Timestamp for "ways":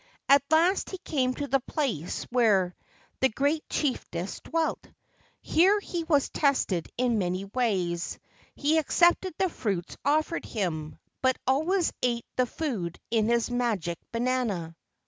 7.45-8.17